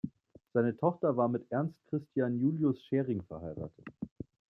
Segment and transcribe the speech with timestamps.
[0.55, 3.85] Seine Tochter war mit Ernst Christian Julius Schering verheiratet.